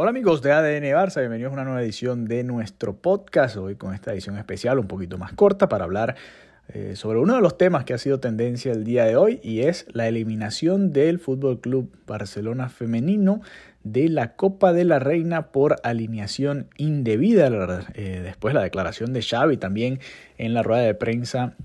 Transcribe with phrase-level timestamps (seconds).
[0.00, 3.56] Hola amigos de ADN Barça, bienvenidos a una nueva edición de nuestro podcast.
[3.56, 6.14] Hoy con esta edición especial un poquito más corta para hablar
[6.68, 9.62] eh, sobre uno de los temas que ha sido tendencia el día de hoy y
[9.62, 13.40] es la eliminación del Fútbol Club Barcelona femenino
[13.82, 17.48] de la Copa de la Reina por alineación indebida.
[17.94, 19.98] Eh, después la declaración de Xavi también
[20.36, 21.56] en la rueda de prensa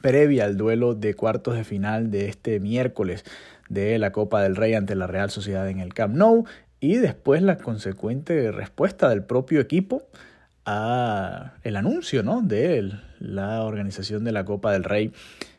[0.00, 3.24] previa al duelo de cuartos de final de este miércoles
[3.68, 6.46] de la Copa del Rey ante la Real Sociedad en el Camp Nou
[6.80, 10.02] y después la consecuente respuesta del propio equipo
[10.64, 12.42] a el anuncio ¿no?
[12.42, 15.12] de la organización de la Copa del Rey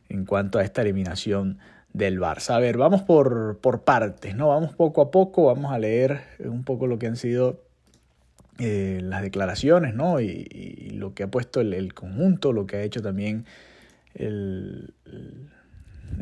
[0.10, 1.60] en cuanto a esta eliminación
[1.94, 2.55] del Barça.
[2.55, 4.49] A ver, vamos por, por partes, ¿no?
[4.49, 7.62] Vamos poco a poco, vamos a leer un poco lo que han sido
[8.60, 10.20] eh, las declaraciones, ¿no?
[10.22, 13.46] Y, lo que ha puesto el, conjunto, lo que ha hecho también
[14.13, 14.94] el,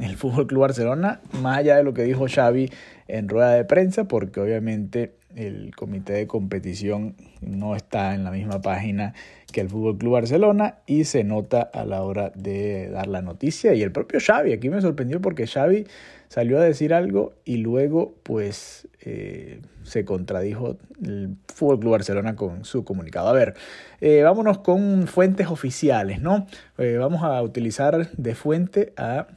[0.03, 2.69] el Fútbol Club Barcelona, más allá de lo que dijo Xavi
[3.07, 8.61] en rueda de prensa, porque obviamente el comité de competición no está en la misma
[8.61, 9.13] página
[9.51, 13.73] que el Fútbol Club Barcelona y se nota a la hora de dar la noticia.
[13.73, 15.85] Y el propio Xavi, aquí me sorprendió porque Xavi
[16.27, 22.65] salió a decir algo y luego pues eh, se contradijo el Fútbol Club Barcelona con
[22.65, 23.29] su comunicado.
[23.29, 23.55] A ver,
[24.01, 26.47] eh, vámonos con fuentes oficiales, ¿no?
[26.77, 29.27] Eh, vamos a utilizar de fuente a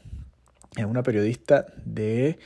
[0.87, 2.39] una periodista de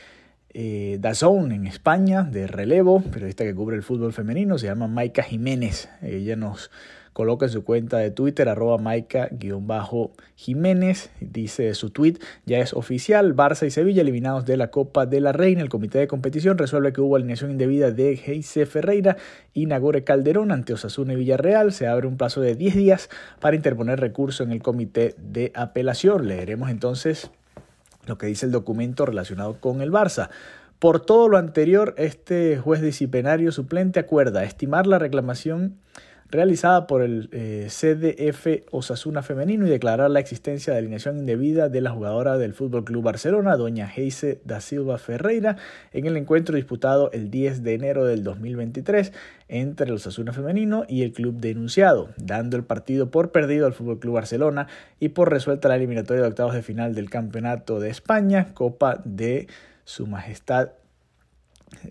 [0.50, 5.22] eh, Dazón en España, de relevo, periodista que cubre el fútbol femenino, se llama Maika
[5.22, 5.88] Jiménez.
[6.02, 6.70] Ella nos
[7.16, 13.66] coloca en su cuenta de Twitter, arroba Maika-Jiménez, dice su tweet, ya es oficial, Barça
[13.66, 17.00] y Sevilla eliminados de la Copa de la Reina, el comité de competición resuelve que
[17.00, 19.16] hubo alineación indebida de Geise Ferreira
[19.54, 23.08] y Nagore Calderón ante Osasuna y Villarreal, se abre un plazo de 10 días
[23.40, 26.28] para interponer recurso en el comité de apelación.
[26.28, 27.30] Leeremos entonces
[28.06, 30.30] lo que dice el documento relacionado con el Barça.
[30.78, 35.76] Por todo lo anterior, este juez disciplinario suplente acuerda estimar la reclamación
[36.28, 41.80] realizada por el eh, CDF Osasuna Femenino y declarar la existencia de alineación indebida de
[41.80, 45.56] la jugadora del Fútbol Club Barcelona, doña Heise da Silva Ferreira,
[45.92, 49.12] en el encuentro disputado el 10 de enero del 2023
[49.48, 54.00] entre el Osasuna Femenino y el club denunciado, dando el partido por perdido al Fútbol
[54.00, 54.66] Club Barcelona
[54.98, 59.46] y por resuelta la eliminatoria de octavos de final del Campeonato de España, Copa de
[59.84, 60.70] Su Majestad.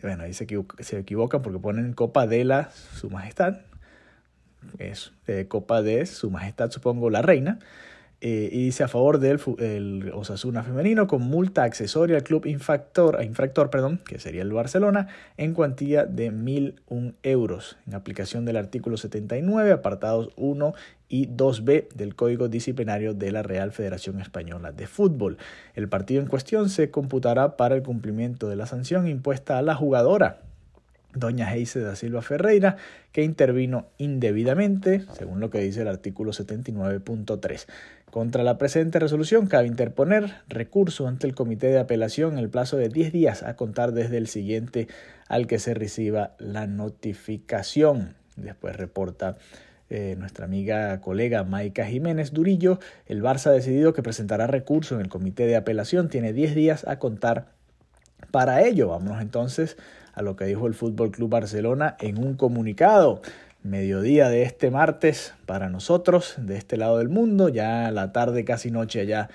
[0.02, 0.46] Bueno, ahí se,
[0.98, 3.58] equivocan porque ponen Copa de la Su Majestad,
[4.80, 5.12] es
[5.48, 7.60] Copa de Su Majestad, supongo, la Reina,
[8.22, 13.22] eh, y dice a favor del el Osasuna femenino con multa accesoria al club infractor,
[13.24, 18.96] infractor perdón, que sería el Barcelona, en cuantía de 1.001 euros, en aplicación del artículo
[18.96, 20.74] 79, apartados 1
[21.10, 25.38] y 2b del Código Disciplinario de la Real Federación Española de Fútbol.
[25.76, 29.76] El partido en cuestión se computará para el cumplimiento de la sanción impuesta a la
[29.76, 30.40] jugadora
[31.16, 32.78] doña Heise da Silva Ferreira,
[33.12, 37.66] que intervino indebidamente, según lo que dice el artículo 79.3.
[38.12, 42.78] Contra la presente resolución cabe interponer recurso ante el Comité de Apelación en el plazo
[42.78, 44.88] de 10 días a contar desde el siguiente
[45.28, 48.16] al que se reciba la notificación.
[48.38, 49.38] Después reporta
[49.90, 55.02] eh, nuestra amiga colega Maika Jiménez Durillo, el Barça ha decidido que presentará recurso en
[55.02, 57.54] el Comité de Apelación, tiene 10 días a contar
[58.32, 58.90] para ello.
[58.90, 59.78] Vámonos entonces
[60.14, 63.22] a lo que dijo el Fútbol Club Barcelona en un comunicado.
[63.64, 68.70] Mediodía de este martes para nosotros, de este lado del mundo, ya la tarde, casi
[68.70, 69.30] noche allá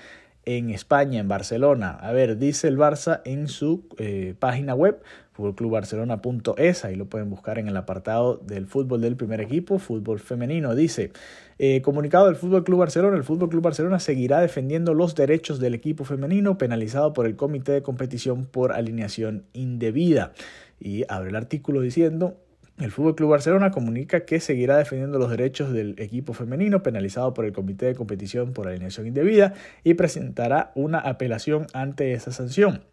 [0.45, 1.97] en España, en Barcelona.
[2.01, 5.01] A ver, dice el Barça en su eh, página web,
[5.41, 10.75] fútbolclubbarcelona.es, ahí lo pueden buscar en el apartado del fútbol del primer equipo, fútbol femenino.
[10.75, 11.11] Dice,
[11.57, 15.73] eh, comunicado del Fútbol Club Barcelona, el Fútbol Club Barcelona seguirá defendiendo los derechos del
[15.73, 20.33] equipo femenino penalizado por el comité de competición por alineación indebida.
[20.79, 22.37] Y abre el artículo diciendo,
[22.79, 27.45] el Fútbol Club Barcelona comunica que seguirá defendiendo los derechos del equipo femenino penalizado por
[27.45, 29.53] el Comité de Competición por alineación indebida
[29.83, 32.90] y presentará una apelación ante esa sanción.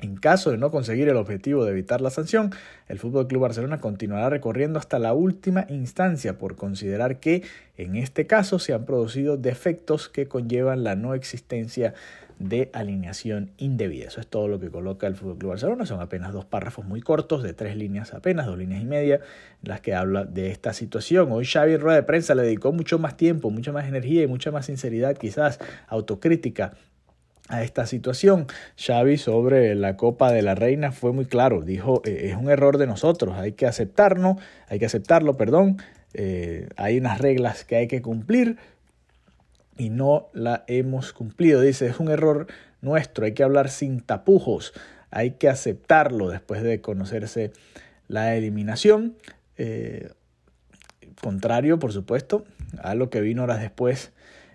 [0.00, 2.50] En caso de no conseguir el objetivo de evitar la sanción,
[2.88, 7.42] el Fútbol Club Barcelona continuará recorriendo hasta la última instancia por considerar que
[7.76, 11.92] en este caso se han producido defectos que conllevan la no existencia
[12.38, 14.08] de alineación indebida.
[14.08, 15.84] Eso es todo lo que coloca el Fútbol Club Barcelona.
[15.84, 19.16] Son apenas dos párrafos muy cortos, de tres líneas apenas, dos líneas y media,
[19.62, 21.30] en las que habla de esta situación.
[21.32, 24.26] Hoy Xavi en rueda de prensa le dedicó mucho más tiempo, mucha más energía y
[24.26, 26.72] mucha más sinceridad, quizás autocrítica
[27.48, 28.46] a esta situación.
[28.76, 32.78] Xavi sobre la Copa de la Reina fue muy claro, dijo, eh, es un error
[32.78, 34.36] de nosotros, hay que aceptarlo,
[34.68, 35.78] hay que aceptarlo, perdón,
[36.14, 38.56] eh, hay unas reglas que hay que cumplir,
[39.78, 41.62] y no la hemos cumplido.
[41.62, 42.46] Dice, es un error
[42.82, 44.74] nuestro, hay que hablar sin tapujos,
[45.10, 47.52] hay que aceptarlo después de conocerse
[48.06, 49.16] la eliminación.
[51.20, 52.44] contrario, por supuesto,
[52.82, 54.12] a lo que vino horas después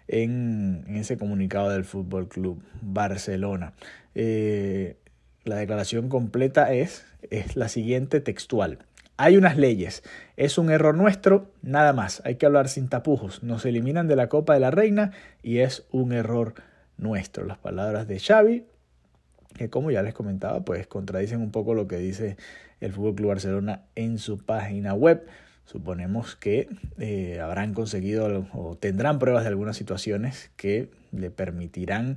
[0.07, 3.73] en, ese comunicado del Fútbol Club Barcelona.
[4.13, 8.79] la declaración completa es, es la siguiente textual.
[9.17, 10.03] Hay unas leyes.
[10.37, 12.21] Es un error nuestro, nada más.
[12.23, 13.41] Hay que hablar sin tapujos.
[13.41, 15.11] Nos eliminan de la Copa de la Reina
[15.41, 16.53] y es un error
[16.97, 17.43] nuestro.
[17.45, 18.65] Las palabras de Xavi,
[19.55, 22.37] que como ya les comentaba, pues contradicen un poco lo que dice
[22.79, 25.25] el Fútbol Club Barcelona en su página web.
[25.67, 32.15] Suponemos que eh, habrán conseguido o tendrán pruebas de algunas situaciones que le permitirán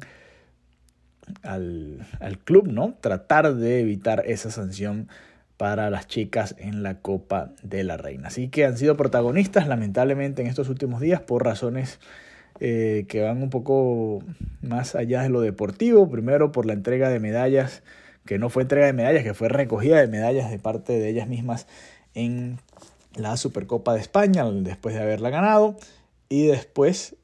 [1.43, 2.95] al, al club ¿no?
[3.01, 5.09] tratar de evitar esa sanción
[5.57, 8.29] para las chicas en la Copa de la Reina.
[8.29, 11.99] Así que han sido protagonistas lamentablemente en estos últimos días por razones
[12.61, 14.23] eh, que van un poco
[14.63, 16.09] más allá de lo deportivo.
[16.09, 17.83] Primero por la entrega de medallas,
[18.25, 21.27] que no fue entrega de medallas, que fue recogida de medallas de parte de ellas
[21.27, 21.67] mismas
[22.15, 22.59] en
[23.15, 25.77] la Supercopa de España después de haberla ganado.
[26.29, 27.17] Y después,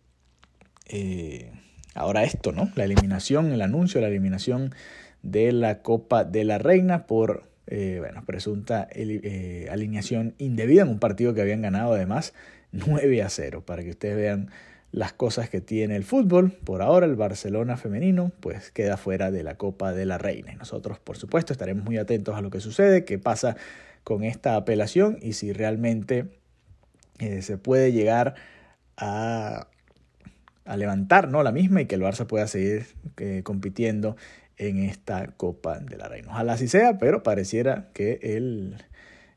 [0.89, 1.53] eh,
[1.95, 2.71] ahora esto, ¿no?
[2.75, 4.75] La eliminación, el anuncio de la eliminación
[5.23, 11.01] de la Copa de la Reina por eh, bueno, presunta eh, alineación indebida en un
[11.01, 12.33] partido que habían ganado además
[12.73, 14.51] 9 a 0, para que ustedes vean
[14.93, 16.53] las cosas que tiene el fútbol.
[16.53, 20.55] Por ahora el Barcelona femenino pues queda fuera de la Copa de la Reina.
[20.55, 23.57] nosotros por supuesto estaremos muy atentos a lo que sucede, qué pasa
[24.07, 26.29] con esta apelación y si realmente
[27.19, 28.37] eh, se puede llegar
[28.97, 29.67] a,
[30.77, 31.43] levantar ¿no?
[31.43, 32.87] la misma y que el Barça pueda seguir
[33.43, 34.17] compitiendo
[34.59, 36.29] en esta Copa de la Reina.
[36.31, 38.77] Ojalá así sea, pero pareciera que el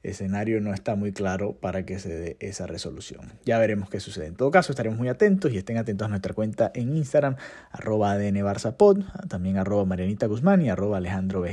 [0.03, 3.21] escenario no está muy claro para que se dé esa resolución.
[3.45, 4.27] Ya veremos qué sucede.
[4.27, 7.37] En todo caso, estaremos muy atentos y estén atentos a nuestra cuenta en Instagram,
[7.71, 8.99] arroba ADNBarzapod,
[9.29, 11.43] también arroba Marianita Guzmán y arroba Alejandro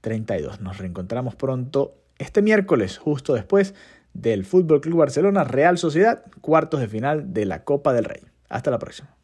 [0.00, 3.74] 32 Nos reencontramos pronto este miércoles, justo después
[4.14, 8.22] del Fútbol Club Barcelona Real Sociedad, cuartos de final de la Copa del Rey.
[8.48, 9.17] Hasta la próxima.